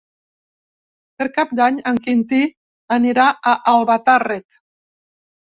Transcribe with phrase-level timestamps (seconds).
[1.19, 2.41] Per Cap d'Any en Quintí
[2.99, 4.61] anirà a Albatàrrec.